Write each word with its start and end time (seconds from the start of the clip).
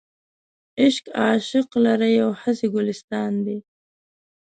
عشق 0.81 1.05
عاشق 1.21 1.69
لره 1.85 2.07
یو 2.19 2.29
هسې 2.41 2.67
ګلستان 2.75 3.33
دی. 3.45 3.57